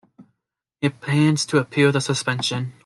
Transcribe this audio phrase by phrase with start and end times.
[0.79, 2.73] He plans to appeal the suspension.